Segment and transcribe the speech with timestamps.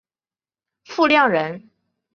[0.83, 1.69] 傅亮人。